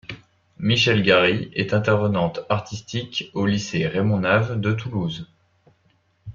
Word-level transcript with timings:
Michèle 0.57 1.03
Gary 1.03 1.51
est 1.53 1.75
intervenante 1.75 2.39
artistique 2.49 3.29
au 3.35 3.45
lycée 3.45 3.85
Raymond 3.85 4.21
Naves 4.21 4.59
de 4.59 4.71
Toulouse. 4.71 5.27